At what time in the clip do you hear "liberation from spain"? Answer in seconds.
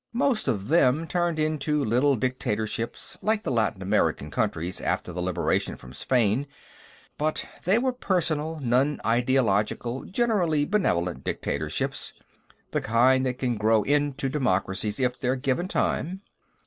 5.21-6.47